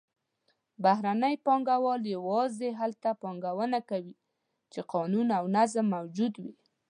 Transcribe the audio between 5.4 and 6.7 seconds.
نظم موجود وي.